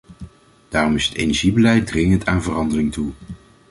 [0.69, 3.11] Daarom is het energiebeleid dringend aan verandering toe.